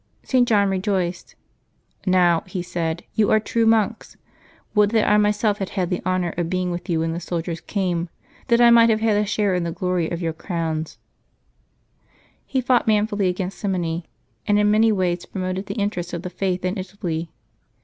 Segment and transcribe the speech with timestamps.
[0.23, 0.47] St.
[0.47, 1.35] John rejoiced."
[2.07, 4.17] Now," he said, '^ you are true monks.
[4.73, 7.19] Would that I my self had had the honor of being with you when the
[7.19, 8.09] soldiers came,
[8.47, 12.05] that I might have had a share in the glory of your crowns I"
[12.47, 14.07] He fought manfully against simony,
[14.47, 17.29] and in many ways promoted the interest of the Faith in Italy.